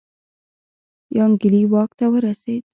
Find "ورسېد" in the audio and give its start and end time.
2.11-2.63